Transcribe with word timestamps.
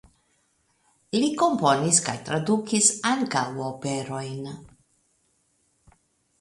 Li 1.17 1.27
komponis 1.41 1.99
kaj 2.07 2.15
tradukis 2.31 2.89
ankaŭ 3.11 3.45
operojn. 3.69 4.51